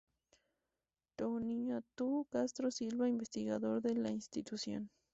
Tonatiuh 1.15 2.25
Castro 2.31 2.71
Silva, 2.71 3.07
investigador 3.07 3.83
de 3.83 3.93
la 3.93 4.09
institución. 4.09 4.89